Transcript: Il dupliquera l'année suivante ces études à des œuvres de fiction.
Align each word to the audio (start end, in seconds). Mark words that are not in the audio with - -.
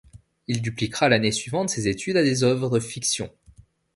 Il 0.47 0.63
dupliquera 0.63 1.09
l'année 1.09 1.31
suivante 1.31 1.69
ces 1.69 1.87
études 1.87 2.17
à 2.17 2.23
des 2.23 2.41
œuvres 2.43 2.71
de 2.71 2.79
fiction. 2.79 3.29